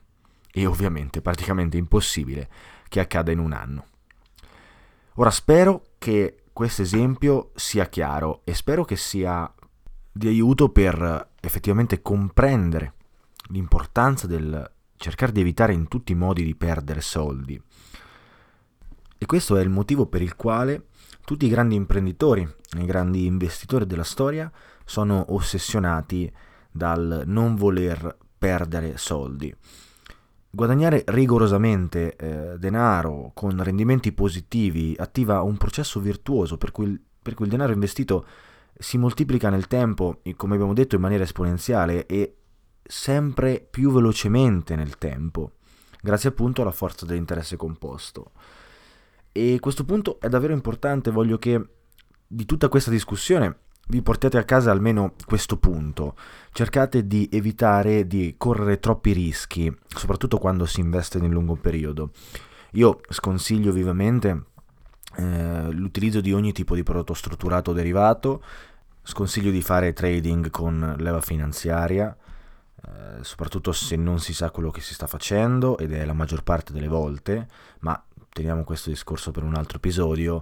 E 0.54 0.66
ovviamente 0.66 1.22
praticamente 1.22 1.78
impossibile 1.78 2.50
che 2.90 3.00
accada 3.00 3.32
in 3.32 3.40
un 3.40 3.54
anno. 3.54 3.86
Ora 5.16 5.32
spero 5.32 5.84
che 5.98 6.44
questo 6.54 6.82
esempio 6.82 7.52
sia 7.56 7.88
chiaro 7.88 8.42
e 8.44 8.54
spero 8.54 8.84
che 8.84 8.96
sia 8.96 9.52
di 10.12 10.28
aiuto 10.28 10.70
per 10.70 11.30
effettivamente 11.40 12.02
comprendere 12.02 12.94
l'importanza 13.48 14.28
del 14.28 14.70
cercare 14.98 15.32
di 15.32 15.40
evitare 15.40 15.74
in 15.74 15.88
tutti 15.88 16.12
i 16.12 16.16
modi 16.16 16.44
di 16.44 16.56
perdere 16.56 17.02
soldi. 17.02 17.62
E 19.18 19.26
questo 19.26 19.56
è 19.58 19.62
il 19.62 19.70
motivo 19.70 20.06
per 20.08 20.22
il 20.22 20.36
quale 20.36 20.88
tutti 21.24 21.46
i 21.46 21.50
grandi 21.50 21.76
imprenditori, 21.76 22.48
i 22.78 22.86
grandi 22.86 23.26
investitori 23.26 23.86
della 23.86 24.04
storia 24.04 24.52
sono 24.92 25.28
ossessionati 25.30 26.30
dal 26.70 27.24
non 27.26 27.56
voler 27.56 28.18
perdere 28.38 28.98
soldi. 28.98 29.56
Guadagnare 30.50 31.06
rigorosamente 31.08 32.18
eh, 32.18 32.58
denaro 32.60 33.32
con 33.34 33.64
rendimenti 33.64 34.12
positivi 34.12 34.94
attiva 34.98 35.44
un 35.44 35.56
processo 35.56 36.02
virtuoso 36.02 36.58
per 36.58 36.72
cui, 36.72 37.02
per 37.22 37.36
cui 37.36 37.46
il 37.46 37.52
denaro 37.52 37.72
investito 37.72 38.26
si 38.78 38.98
moltiplica 38.98 39.50
nel 39.50 39.68
tempo, 39.68 40.22
come 40.36 40.56
abbiamo 40.56 40.74
detto, 40.74 40.96
in 40.96 41.02
maniera 41.02 41.24
esponenziale 41.24 42.06
e 42.06 42.36
sempre 42.84 43.66
più 43.66 43.94
velocemente 43.94 44.76
nel 44.76 44.98
tempo, 44.98 45.54
grazie 46.02 46.28
appunto 46.28 46.64
alla 46.64 46.72
forza 46.72 47.06
dell'interesse 47.06 47.56
composto. 47.56 48.32
E 49.32 49.58
questo 49.62 49.86
punto 49.86 50.20
è 50.20 50.28
davvero 50.28 50.52
importante, 50.52 51.12
voglio 51.12 51.38
che 51.38 51.66
di 52.28 52.46
tutta 52.46 52.68
questa 52.68 52.92
discussione 52.92 53.70
vi 53.92 54.02
portate 54.02 54.38
a 54.38 54.46
casa 54.46 54.72
almeno 54.72 55.16
questo 55.26 55.58
punto. 55.58 56.16
Cercate 56.54 57.06
di 57.06 57.28
evitare 57.30 58.08
di 58.08 58.36
correre 58.38 58.80
troppi 58.80 59.12
rischi, 59.12 59.72
soprattutto 59.86 60.38
quando 60.38 60.66
si 60.66 60.80
investe 60.80 61.20
nel 61.20 61.30
lungo 61.30 61.56
periodo. 61.56 62.12
Io 62.72 63.02
sconsiglio 63.10 63.74
vivamente 63.74 64.46
eh, 65.18 65.72
l'utilizzo 65.72 66.22
di 66.22 66.32
ogni 66.32 66.54
tipo 66.54 66.74
di 66.74 66.84
prodotto 66.84 67.14
strutturato 67.14 67.72
o 67.72 67.74
derivato, 67.74 68.42
sconsiglio 69.04 69.52
di 69.52 69.62
fare 69.62 69.92
trading 69.92 70.50
con 70.52 70.96
leva 70.98 71.20
finanziaria, 71.20 72.16
eh, 72.86 73.24
soprattutto 73.24 73.74
se 73.74 73.98
non 73.98 74.22
si 74.22 74.34
sa 74.34 74.52
quello 74.52 74.72
che 74.72 74.80
si 74.80 74.94
sta 74.94 75.06
facendo, 75.06 75.78
ed 75.78 75.92
è 75.92 76.06
la 76.06 76.14
maggior 76.14 76.44
parte 76.44 76.72
delle 76.72 76.88
volte, 76.88 77.46
ma 77.80 78.02
teniamo 78.30 78.64
questo 78.64 78.90
discorso 78.90 79.32
per 79.32 79.44
un 79.44 79.56
altro 79.56 79.80
episodio 79.80 80.42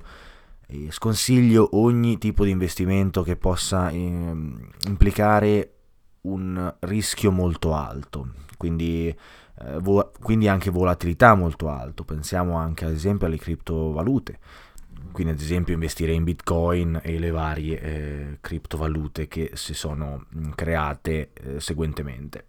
sconsiglio 0.90 1.70
ogni 1.74 2.18
tipo 2.18 2.44
di 2.44 2.52
investimento 2.52 3.24
che 3.24 3.36
possa 3.36 3.90
eh, 3.90 3.98
implicare 3.98 5.74
un 6.22 6.76
rischio 6.80 7.32
molto 7.32 7.74
alto, 7.74 8.34
quindi, 8.58 9.08
eh, 9.08 9.80
vo- 9.80 10.12
quindi, 10.22 10.48
anche 10.48 10.70
volatilità 10.70 11.34
molto 11.34 11.70
alto. 11.70 12.04
Pensiamo 12.04 12.56
anche 12.56 12.86
ad 12.86 12.92
esempio 12.92 13.28
alle 13.28 13.38
criptovalute, 13.38 14.40
quindi 15.12 15.34
ad 15.34 15.40
esempio 15.40 15.74
investire 15.74 16.14
in 16.14 16.24
bitcoin 16.24 17.00
e 17.02 17.18
le 17.18 17.32
varie 17.32 17.82
eh, 17.82 18.38
criptovalute 18.42 19.28
che 19.28 19.52
si 19.54 19.74
sono 19.74 20.26
mm, 20.36 20.52
create 20.56 21.32
eh, 21.34 21.60
seguentemente. 21.60 22.46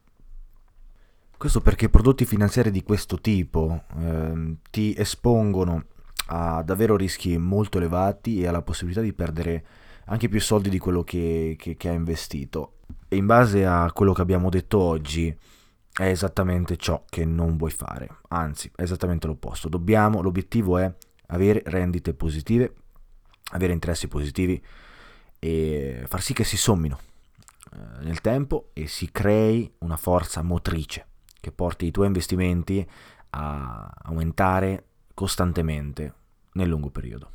Questo 1.38 1.62
perché 1.62 1.88
prodotti 1.88 2.26
finanziari 2.26 2.70
di 2.70 2.82
questo 2.82 3.18
tipo 3.18 3.84
ehm, 3.96 4.58
ti 4.70 4.94
espongono 4.94 5.84
ha 6.32 6.62
davvero 6.62 6.96
rischi 6.96 7.36
molto 7.38 7.78
elevati 7.78 8.40
e 8.40 8.46
ha 8.46 8.52
la 8.52 8.62
possibilità 8.62 9.00
di 9.00 9.12
perdere 9.12 9.64
anche 10.06 10.28
più 10.28 10.40
soldi 10.40 10.68
di 10.68 10.78
quello 10.78 11.02
che, 11.02 11.56
che, 11.58 11.76
che 11.76 11.88
ha 11.88 11.92
investito. 11.92 12.78
E 13.08 13.16
in 13.16 13.26
base 13.26 13.66
a 13.66 13.90
quello 13.92 14.12
che 14.12 14.22
abbiamo 14.22 14.48
detto 14.48 14.78
oggi, 14.78 15.36
è 15.92 16.04
esattamente 16.04 16.76
ciò 16.76 17.04
che 17.08 17.24
non 17.24 17.56
vuoi 17.56 17.72
fare, 17.72 18.08
anzi 18.28 18.70
è 18.74 18.82
esattamente 18.82 19.26
l'opposto. 19.26 19.68
Dobbiamo, 19.68 20.20
l'obiettivo 20.20 20.78
è 20.78 20.92
avere 21.26 21.62
rendite 21.66 22.14
positive, 22.14 22.74
avere 23.52 23.72
interessi 23.72 24.06
positivi 24.06 24.62
e 25.38 26.04
far 26.06 26.22
sì 26.22 26.32
che 26.32 26.44
si 26.44 26.56
sommino 26.56 26.98
eh, 27.72 28.04
nel 28.04 28.20
tempo 28.20 28.70
e 28.72 28.86
si 28.86 29.10
crei 29.10 29.72
una 29.78 29.96
forza 29.96 30.42
motrice 30.42 31.06
che 31.40 31.50
porti 31.50 31.86
i 31.86 31.90
tuoi 31.90 32.06
investimenti 32.06 32.88
a 33.30 33.92
aumentare 34.02 34.84
costantemente 35.14 36.14
nel 36.52 36.68
lungo 36.68 36.90
periodo. 36.90 37.30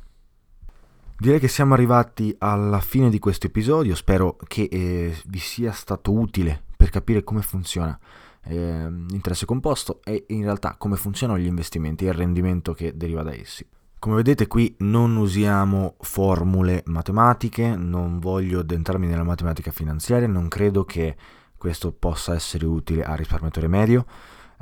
Direi 1.18 1.40
che 1.40 1.48
siamo 1.48 1.74
arrivati 1.74 2.34
alla 2.38 2.80
fine 2.80 3.08
di 3.08 3.18
questo 3.18 3.46
episodio, 3.46 3.94
spero 3.94 4.36
che 4.46 4.68
eh, 4.70 5.16
vi 5.26 5.38
sia 5.38 5.72
stato 5.72 6.12
utile 6.12 6.62
per 6.76 6.90
capire 6.90 7.24
come 7.24 7.40
funziona 7.40 7.98
eh, 8.44 8.90
l'interesse 8.90 9.46
composto 9.46 10.00
e 10.04 10.26
in 10.28 10.42
realtà 10.42 10.76
come 10.76 10.96
funzionano 10.96 11.38
gli 11.38 11.46
investimenti 11.46 12.04
e 12.04 12.08
il 12.08 12.14
rendimento 12.14 12.74
che 12.74 12.96
deriva 12.96 13.22
da 13.22 13.34
essi. 13.34 13.66
Come 13.98 14.16
vedete 14.16 14.46
qui 14.46 14.74
non 14.80 15.16
usiamo 15.16 15.96
formule 16.00 16.82
matematiche, 16.84 17.74
non 17.74 18.18
voglio 18.18 18.60
addentrarmi 18.60 19.06
nella 19.06 19.24
matematica 19.24 19.70
finanziaria, 19.70 20.28
non 20.28 20.48
credo 20.48 20.84
che 20.84 21.16
questo 21.56 21.92
possa 21.92 22.34
essere 22.34 22.66
utile 22.66 23.02
al 23.02 23.16
risparmiatore 23.16 23.68
medio, 23.68 24.04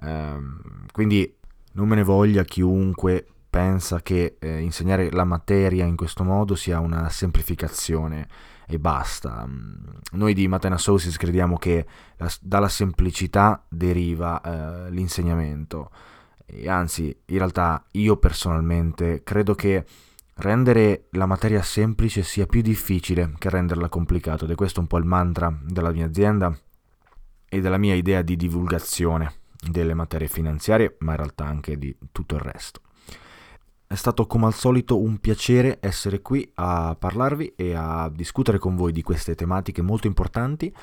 eh, 0.00 0.38
quindi 0.92 1.36
Non 1.76 1.88
me 1.88 1.96
ne 1.96 2.04
voglia 2.04 2.44
chiunque 2.44 3.26
pensa 3.54 4.02
che 4.02 4.34
eh, 4.40 4.58
insegnare 4.58 5.12
la 5.12 5.22
materia 5.22 5.84
in 5.84 5.94
questo 5.94 6.24
modo 6.24 6.56
sia 6.56 6.80
una 6.80 7.08
semplificazione 7.08 8.26
e 8.66 8.80
basta. 8.80 9.46
Mm, 9.46 9.74
noi 10.14 10.34
di 10.34 10.48
Maten 10.48 10.72
Associates 10.72 11.16
crediamo 11.16 11.56
che 11.56 11.86
la, 12.16 12.28
dalla 12.40 12.68
semplicità 12.68 13.64
deriva 13.68 14.40
eh, 14.40 14.90
l'insegnamento 14.90 15.92
e 16.46 16.68
anzi 16.68 17.16
in 17.26 17.38
realtà 17.38 17.84
io 17.92 18.16
personalmente 18.16 19.22
credo 19.22 19.54
che 19.54 19.84
rendere 20.38 21.06
la 21.10 21.26
materia 21.26 21.62
semplice 21.62 22.24
sia 22.24 22.46
più 22.46 22.60
difficile 22.60 23.34
che 23.38 23.50
renderla 23.50 23.88
complicata 23.88 24.46
ed 24.46 24.50
è 24.50 24.56
questo 24.56 24.80
un 24.80 24.88
po' 24.88 24.98
il 24.98 25.04
mantra 25.04 25.56
della 25.62 25.92
mia 25.92 26.06
azienda 26.06 26.52
e 27.48 27.60
della 27.60 27.78
mia 27.78 27.94
idea 27.94 28.20
di 28.20 28.34
divulgazione 28.34 29.32
delle 29.60 29.94
materie 29.94 30.26
finanziarie 30.26 30.96
ma 30.98 31.12
in 31.12 31.18
realtà 31.18 31.44
anche 31.44 31.78
di 31.78 31.96
tutto 32.10 32.34
il 32.34 32.40
resto. 32.40 32.83
È 33.86 33.94
stato 33.94 34.26
come 34.26 34.46
al 34.46 34.54
solito 34.54 35.00
un 35.00 35.18
piacere 35.18 35.78
essere 35.80 36.22
qui 36.22 36.50
a 36.54 36.96
parlarvi 36.98 37.52
e 37.54 37.74
a 37.74 38.10
discutere 38.12 38.58
con 38.58 38.76
voi 38.76 38.92
di 38.92 39.02
queste 39.02 39.34
tematiche 39.34 39.82
molto 39.82 40.06
importanti. 40.06 40.74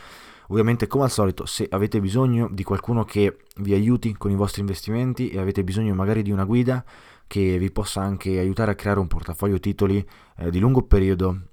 Ovviamente 0.48 0.88
come 0.88 1.06
al 1.06 1.12
solito 1.12 1.46
se 1.46 1.68
avete 1.70 2.00
bisogno 2.00 2.48
di 2.52 2.64
qualcuno 2.64 3.04
che 3.04 3.38
vi 3.58 3.74
aiuti 3.74 4.16
con 4.18 4.32
i 4.32 4.36
vostri 4.36 4.62
investimenti 4.62 5.30
e 5.30 5.40
avete 5.40 5.64
bisogno 5.64 5.96
magari 5.96 6.22
di 6.22 6.32
una 6.32 6.46
guida 6.46 6.84
che 7.26 7.58
vi 7.58 7.72
possa 7.72 8.02
anche 8.02 8.38
aiutare 8.38 8.72
a 8.72 8.76
creare 8.76 9.00
un 9.00 9.08
portafoglio 9.08 9.60
titoli 9.60 10.06
eh, 10.38 10.52
di 10.52 10.60
lungo 10.60 10.84
periodo 10.84 11.51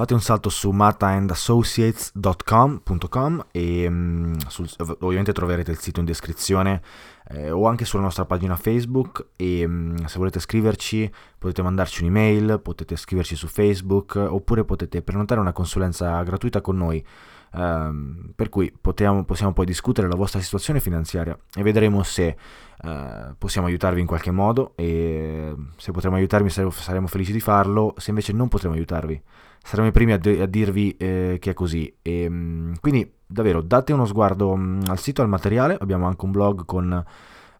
fate 0.00 0.14
un 0.14 0.22
salto 0.22 0.48
su 0.48 0.70
mataandassociates.com 0.70 3.44
e 3.50 3.86
um, 3.86 4.34
sul, 4.48 4.66
ovviamente 4.78 5.34
troverete 5.34 5.72
il 5.72 5.78
sito 5.78 6.00
in 6.00 6.06
descrizione 6.06 6.80
eh, 7.28 7.50
o 7.50 7.66
anche 7.66 7.84
sulla 7.84 8.04
nostra 8.04 8.24
pagina 8.24 8.56
Facebook 8.56 9.26
e 9.36 9.66
um, 9.66 10.02
se 10.06 10.16
volete 10.16 10.40
scriverci 10.40 11.12
potete 11.38 11.60
mandarci 11.60 12.02
un'email, 12.02 12.60
potete 12.62 12.96
scriverci 12.96 13.36
su 13.36 13.46
Facebook 13.46 14.14
oppure 14.16 14.64
potete 14.64 15.02
prenotare 15.02 15.38
una 15.38 15.52
consulenza 15.52 16.22
gratuita 16.22 16.62
con 16.62 16.78
noi. 16.78 17.04
Um, 17.52 18.30
per 18.34 18.48
cui 18.48 18.74
potiamo, 18.80 19.24
possiamo 19.24 19.52
poi 19.52 19.66
discutere 19.66 20.08
la 20.08 20.14
vostra 20.14 20.40
situazione 20.40 20.80
finanziaria 20.80 21.38
e 21.52 21.62
vedremo 21.62 22.02
se 22.04 22.36
uh, 22.84 23.34
possiamo 23.36 23.66
aiutarvi 23.66 24.00
in 24.00 24.06
qualche 24.06 24.30
modo 24.30 24.72
e 24.76 25.54
se 25.76 25.92
potremo 25.92 26.16
aiutarvi 26.16 26.48
saremo 26.48 27.06
felici 27.06 27.32
di 27.32 27.40
farlo, 27.40 27.92
se 27.98 28.08
invece 28.10 28.32
non 28.32 28.48
potremo 28.48 28.74
aiutarvi 28.74 29.22
saremo 29.62 29.88
i 29.88 29.92
primi 29.92 30.12
a, 30.12 30.18
de- 30.18 30.42
a 30.42 30.46
dirvi 30.46 30.96
eh, 30.96 31.36
che 31.40 31.50
è 31.50 31.54
così. 31.54 31.92
E, 32.02 32.22
ehm, 32.22 32.74
quindi 32.80 33.10
davvero 33.26 33.60
date 33.60 33.92
uno 33.92 34.06
sguardo 34.06 34.54
mh, 34.54 34.62
mm, 34.62 34.80
al 34.88 34.98
sito, 34.98 35.22
al 35.22 35.28
materiale, 35.28 35.76
abbiamo 35.80 36.06
anche 36.06 36.24
un 36.24 36.30
blog 36.30 36.64
con 36.64 37.04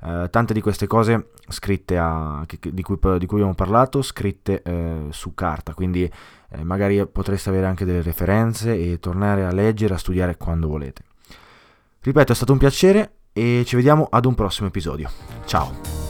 eh, 0.02 0.28
tante 0.30 0.54
di 0.54 0.60
queste 0.60 0.86
cose 0.86 1.30
scritte 1.48 1.98
a, 1.98 2.44
che, 2.46 2.58
di, 2.72 2.82
cui, 2.82 2.96
di, 3.18 3.26
cui, 3.26 3.36
abbiamo 3.36 3.54
parlato, 3.54 4.02
scritte 4.02 4.62
eh, 4.62 5.06
su 5.10 5.34
carta, 5.34 5.74
quindi 5.74 6.10
eh, 6.50 6.64
magari 6.64 7.06
potreste 7.06 7.50
avere 7.50 7.66
anche 7.66 7.84
delle 7.84 8.02
referenze 8.02 8.74
e 8.74 8.98
tornare 8.98 9.44
a 9.44 9.52
leggere, 9.52 9.94
a 9.94 9.98
studiare 9.98 10.36
quando 10.36 10.68
volete. 10.68 11.02
Ripeto, 12.00 12.32
è 12.32 12.34
stato 12.34 12.52
un 12.52 12.58
piacere 12.58 13.12
e 13.32 13.62
ci 13.66 13.76
vediamo 13.76 14.08
ad 14.10 14.24
un 14.24 14.34
prossimo 14.34 14.68
episodio. 14.68 15.10
Ciao! 15.44 16.09